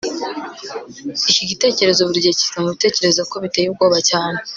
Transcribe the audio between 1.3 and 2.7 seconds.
gitekerezo burigihe kiza